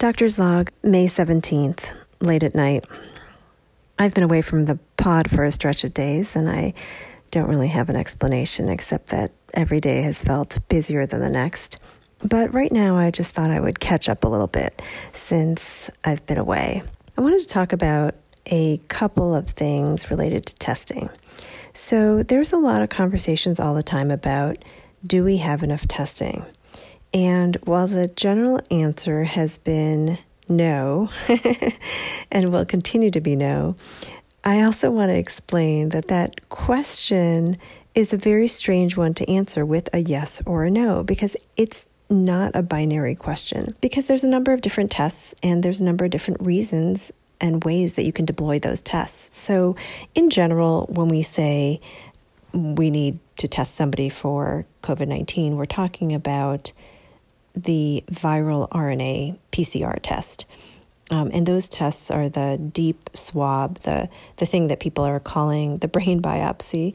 [0.00, 1.90] Doctor's Log, May 17th,
[2.22, 2.86] late at night.
[3.98, 6.72] I've been away from the pod for a stretch of days, and I
[7.30, 11.78] don't really have an explanation except that every day has felt busier than the next.
[12.24, 14.80] But right now, I just thought I would catch up a little bit
[15.12, 16.82] since I've been away.
[17.18, 18.14] I wanted to talk about
[18.46, 21.10] a couple of things related to testing.
[21.74, 24.64] So, there's a lot of conversations all the time about
[25.06, 26.46] do we have enough testing?
[27.12, 31.10] And while the general answer has been no,
[32.30, 33.76] and will continue to be no,
[34.44, 37.58] I also want to explain that that question
[37.94, 41.86] is a very strange one to answer with a yes or a no because it's
[42.08, 43.74] not a binary question.
[43.80, 47.64] Because there's a number of different tests and there's a number of different reasons and
[47.64, 49.36] ways that you can deploy those tests.
[49.38, 49.76] So,
[50.14, 51.80] in general, when we say
[52.52, 56.72] we need to test somebody for COVID 19, we're talking about
[57.54, 60.46] the viral RNA PCR test.
[61.10, 65.78] Um, and those tests are the deep swab, the, the thing that people are calling
[65.78, 66.94] the brain biopsy,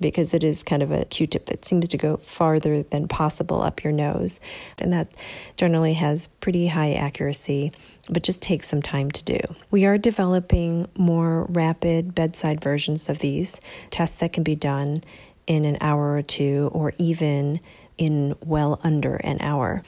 [0.00, 3.62] because it is kind of a Q tip that seems to go farther than possible
[3.62, 4.40] up your nose.
[4.78, 5.08] And that
[5.56, 7.70] generally has pretty high accuracy,
[8.10, 9.38] but just takes some time to do.
[9.70, 13.60] We are developing more rapid bedside versions of these
[13.90, 15.04] tests that can be done
[15.46, 17.60] in an hour or two, or even
[17.98, 19.82] in well under an hour.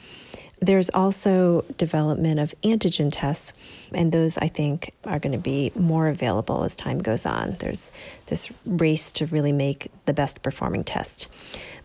[0.59, 3.53] There's also development of antigen tests,
[3.93, 7.57] and those I think are going to be more available as time goes on.
[7.59, 7.91] There's
[8.27, 11.29] this race to really make the best performing test.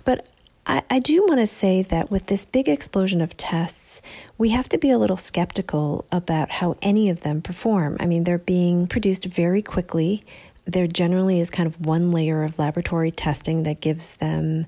[0.05, 0.27] But
[0.67, 4.01] I, I do want to say that with this big explosion of tests,
[4.39, 7.97] we have to be a little skeptical about how any of them perform.
[7.99, 10.25] I mean, they're being produced very quickly.
[10.65, 14.67] There generally is kind of one layer of laboratory testing that gives them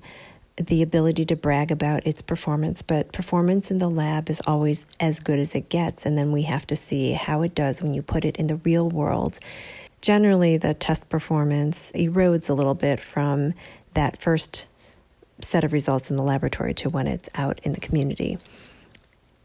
[0.57, 5.19] the ability to brag about its performance, but performance in the lab is always as
[5.19, 6.05] good as it gets.
[6.05, 8.57] And then we have to see how it does when you put it in the
[8.57, 9.39] real world.
[10.01, 13.53] Generally, the test performance erodes a little bit from
[13.93, 14.65] that first
[15.41, 18.37] set of results in the laboratory to when it's out in the community.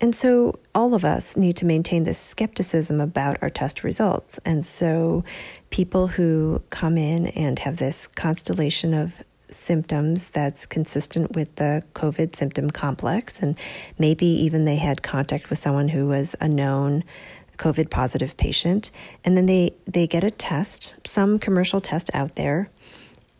[0.00, 4.38] And so, all of us need to maintain this skepticism about our test results.
[4.44, 5.24] And so,
[5.70, 12.36] people who come in and have this constellation of symptoms that's consistent with the COVID
[12.36, 13.40] symptom complex.
[13.42, 13.56] And
[13.98, 17.04] maybe even they had contact with someone who was a known
[17.58, 18.90] COVID positive patient.
[19.24, 22.70] And then they, they get a test, some commercial test out there,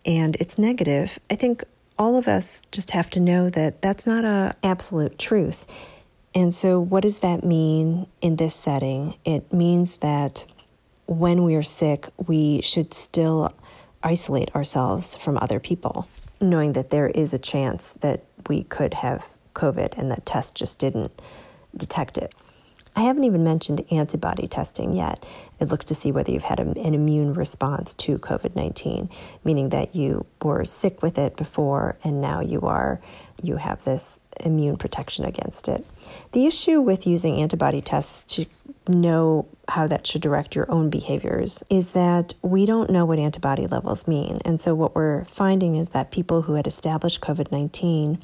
[0.04, 1.18] and it's negative.
[1.30, 1.64] I think
[1.98, 5.66] all of us just have to know that that's not a absolute truth.
[6.34, 9.16] And so what does that mean in this setting?
[9.24, 10.44] It means that
[11.06, 13.52] when we are sick, we should still
[14.02, 16.08] isolate ourselves from other people,
[16.40, 20.78] knowing that there is a chance that we could have COVID and that test just
[20.78, 21.10] didn't
[21.76, 22.34] detect it.
[22.96, 25.24] I haven't even mentioned antibody testing yet.
[25.60, 29.08] It looks to see whether you've had an immune response to COVID 19,
[29.44, 33.00] meaning that you were sick with it before and now you are
[33.42, 35.84] you have this immune protection against it.
[36.32, 38.46] The issue with using antibody tests to
[38.88, 43.66] know how that should direct your own behaviors is that we don't know what antibody
[43.66, 44.40] levels mean.
[44.44, 48.18] And so, what we're finding is that people who had established COVID 19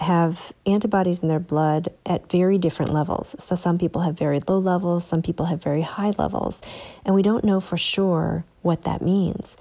[0.00, 3.34] have antibodies in their blood at very different levels.
[3.38, 6.60] So, some people have very low levels, some people have very high levels,
[7.04, 9.56] and we don't know for sure what that means.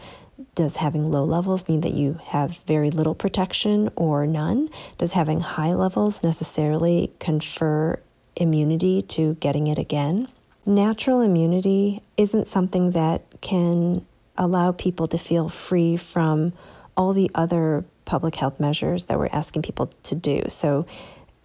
[0.54, 4.70] Does having low levels mean that you have very little protection or none?
[4.98, 8.00] Does having high levels necessarily confer
[8.36, 10.28] immunity to getting it again?
[10.66, 14.06] Natural immunity isn't something that can
[14.38, 16.54] allow people to feel free from
[16.96, 20.44] all the other public health measures that we're asking people to do.
[20.50, 20.86] So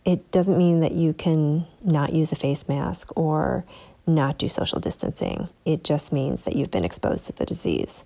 [0.04, 3.64] it doesn't mean that you can not use a face mask or
[4.06, 5.48] not do social distancing.
[5.64, 8.04] It just means that you've been exposed to the disease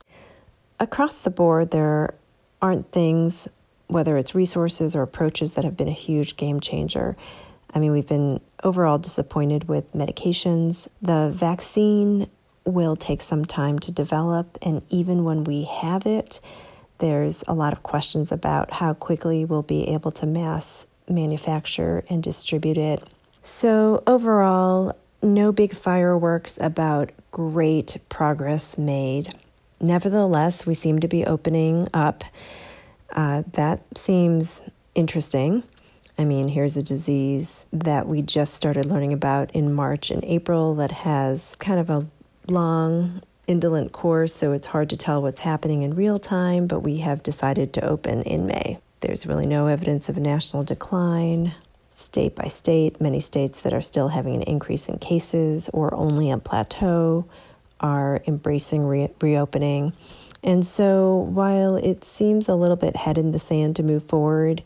[0.78, 2.14] across the board, there
[2.60, 3.48] aren't things,
[3.88, 7.16] whether it's resources or approaches, that have been a huge game changer.
[7.74, 10.88] I mean, we've been overall disappointed with medications.
[11.02, 12.28] The vaccine
[12.64, 16.40] will take some time to develop, and even when we have it,
[16.98, 22.22] there's a lot of questions about how quickly we'll be able to mass manufacture and
[22.22, 23.02] distribute it.
[23.42, 29.32] So, overall, no big fireworks about great progress made.
[29.80, 32.24] Nevertheless, we seem to be opening up.
[33.12, 34.62] Uh, that seems
[34.94, 35.62] interesting.
[36.18, 40.74] I mean, here's a disease that we just started learning about in March and April
[40.76, 42.06] that has kind of a
[42.48, 46.98] long, indolent course, so it's hard to tell what's happening in real time, but we
[46.98, 48.78] have decided to open in May.
[49.00, 51.54] There's really no evidence of a national decline.
[51.90, 53.00] state by state.
[53.00, 57.26] Many states that are still having an increase in cases or only a plateau
[57.80, 59.92] are embracing re- reopening.
[60.42, 64.62] And so while it seems a little bit head in the sand to move forward,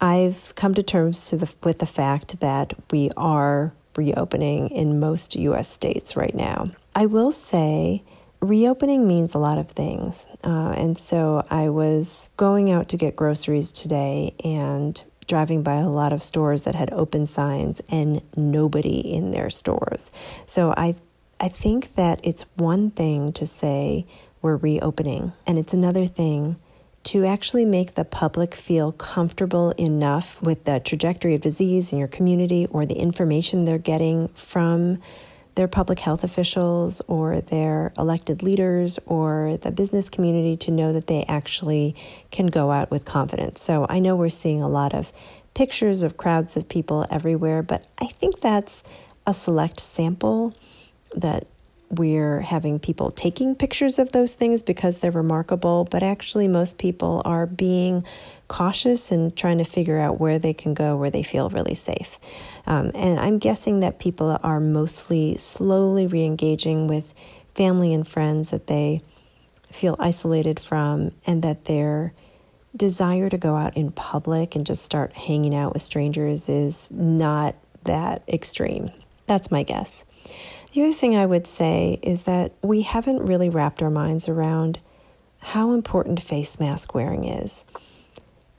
[0.00, 5.36] I've come to terms to the, with the fact that we are reopening in most
[5.36, 6.70] US states right now.
[6.94, 8.02] I will say
[8.40, 10.26] reopening means a lot of things.
[10.44, 15.88] Uh, and so I was going out to get groceries today and driving by a
[15.88, 20.10] lot of stores that had open signs and nobody in their stores.
[20.46, 20.96] So I
[21.42, 24.06] I think that it's one thing to say
[24.40, 26.54] we're reopening, and it's another thing
[27.02, 32.06] to actually make the public feel comfortable enough with the trajectory of disease in your
[32.06, 35.02] community or the information they're getting from
[35.56, 41.08] their public health officials or their elected leaders or the business community to know that
[41.08, 41.96] they actually
[42.30, 43.60] can go out with confidence.
[43.60, 45.12] So I know we're seeing a lot of
[45.54, 48.84] pictures of crowds of people everywhere, but I think that's
[49.26, 50.54] a select sample
[51.14, 51.46] that
[51.92, 57.20] we're having people taking pictures of those things because they're remarkable, but actually, most people
[57.24, 58.04] are being
[58.48, 62.18] cautious and trying to figure out where they can go where they feel really safe.
[62.66, 67.14] Um, and I'm guessing that people are mostly slowly re engaging with
[67.54, 69.02] family and friends that they
[69.70, 72.14] feel isolated from, and that their
[72.74, 77.54] desire to go out in public and just start hanging out with strangers is not
[77.84, 78.90] that extreme.
[79.26, 80.06] That's my guess.
[80.72, 84.78] The other thing I would say is that we haven't really wrapped our minds around
[85.38, 87.66] how important face mask wearing is.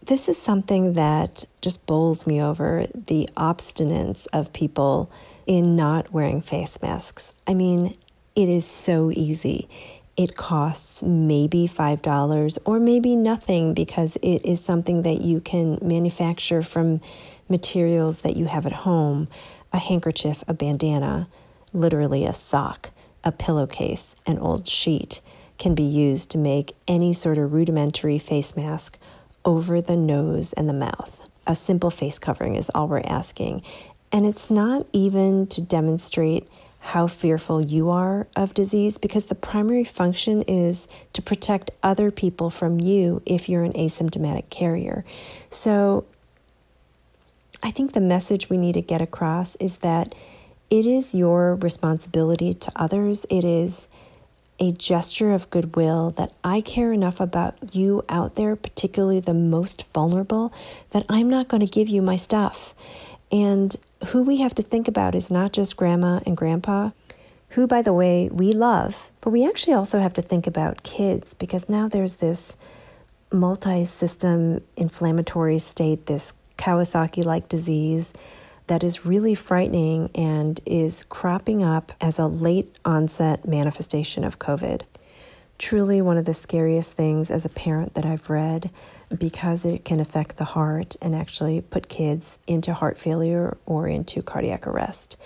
[0.05, 5.11] This is something that just bowls me over the obstinance of people
[5.47, 7.33] in not wearing face masks.
[7.47, 7.95] I mean,
[8.35, 9.67] it is so easy.
[10.15, 16.61] It costs maybe $5 or maybe nothing because it is something that you can manufacture
[16.61, 17.01] from
[17.49, 19.29] materials that you have at home
[19.71, 21.27] a handkerchief, a bandana,
[21.73, 22.91] literally a sock,
[23.23, 25.21] a pillowcase, an old sheet
[25.57, 28.97] can be used to make any sort of rudimentary face mask
[29.45, 31.27] over the nose and the mouth.
[31.45, 33.63] A simple face covering is all we're asking.
[34.11, 36.47] And it's not even to demonstrate
[36.79, 42.49] how fearful you are of disease because the primary function is to protect other people
[42.49, 45.05] from you if you're an asymptomatic carrier.
[45.49, 46.05] So
[47.63, 50.13] I think the message we need to get across is that
[50.69, 53.25] it is your responsibility to others.
[53.29, 53.87] It is
[54.59, 59.85] a gesture of goodwill that I care enough about you out there, particularly the most
[59.93, 60.53] vulnerable,
[60.91, 62.73] that I'm not going to give you my stuff.
[63.31, 63.75] And
[64.07, 66.91] who we have to think about is not just grandma and grandpa,
[67.49, 71.33] who, by the way, we love, but we actually also have to think about kids
[71.33, 72.57] because now there's this
[73.31, 78.13] multi system inflammatory state, this Kawasaki like disease
[78.67, 84.81] that is really frightening and is cropping up as a late onset manifestation of COVID.
[85.57, 88.71] Truly, one of the scariest things as a parent that I've read
[89.17, 94.21] because it can affect the heart and actually put kids into heart failure or into
[94.21, 95.17] cardiac arrest.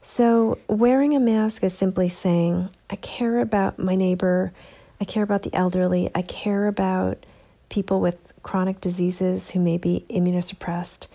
[0.00, 4.52] So, wearing a mask is simply saying, I care about my neighbor,
[5.00, 7.24] I care about the elderly, I care about
[7.68, 11.06] people with chronic diseases who may be immunosuppressed.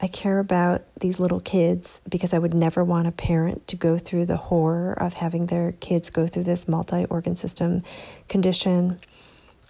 [0.00, 3.96] I care about these little kids because I would never want a parent to go
[3.96, 7.82] through the horror of having their kids go through this multi organ system
[8.28, 9.00] condition.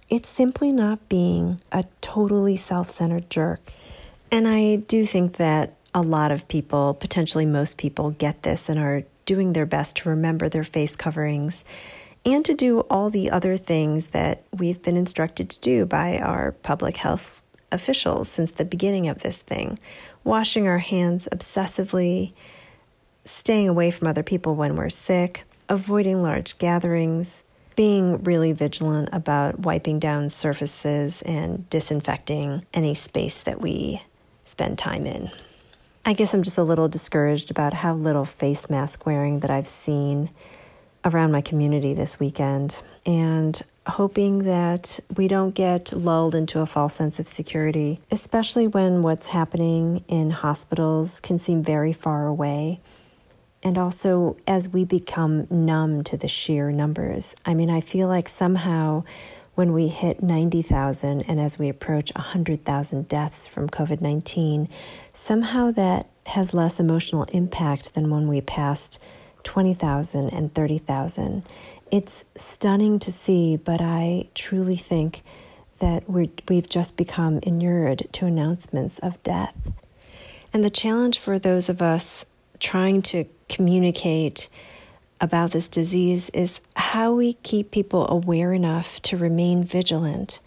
[0.09, 3.61] It's simply not being a totally self centered jerk.
[4.33, 8.79] And I do think that a lot of people, potentially most people, get this and
[8.81, 11.65] are doing their best to remember their face coverings
[12.25, 16.53] and to do all the other things that we've been instructed to do by our
[16.53, 17.41] public health
[17.73, 19.79] officials since the beginning of this thing
[20.27, 22.33] washing our hands obsessively,
[23.25, 27.43] staying away from other people when we're sick, avoiding large gatherings,
[27.77, 34.03] being really vigilant about wiping down surfaces and disinfecting any space that we
[34.45, 35.31] spend time in.
[36.05, 39.69] I guess I'm just a little discouraged about how little face mask wearing that I've
[39.69, 40.31] seen
[41.05, 42.83] around my community this weekend.
[43.05, 49.03] And hoping that we don't get lulled into a false sense of security, especially when
[49.03, 52.81] what's happening in hospitals can seem very far away.
[53.63, 57.35] And also, as we become numb to the sheer numbers.
[57.45, 59.05] I mean, I feel like somehow
[59.55, 64.69] when we hit 90,000 and as we approach 100,000 deaths from COVID 19,
[65.13, 69.03] somehow that has less emotional impact than when we passed
[69.45, 71.43] 20,000 and 30,000.
[71.91, 75.23] It's stunning to see, but I truly think
[75.79, 79.55] that we we've just become inured to announcements of death.
[80.53, 82.27] And the challenge for those of us
[82.59, 84.49] trying to communicate
[85.21, 90.41] about this disease is how we keep people aware enough to remain vigilant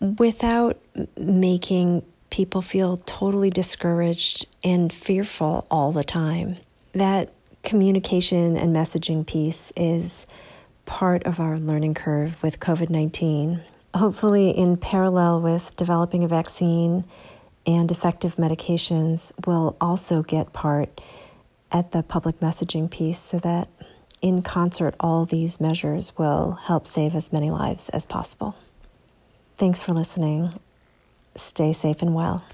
[0.00, 0.78] without
[1.16, 6.56] making people feel totally discouraged and fearful all the time.
[6.92, 7.32] That
[7.64, 10.26] communication and messaging piece is
[10.88, 13.60] part of our learning curve with COVID 19.
[13.94, 17.04] Hopefully, in parallel with developing a vaccine
[17.66, 21.00] and effective medications, we'll also get part
[21.70, 23.68] at the public messaging piece so that
[24.22, 28.56] in concert, all these measures will help save as many lives as possible.
[29.58, 30.52] Thanks for listening.
[31.36, 32.44] Stay safe and well.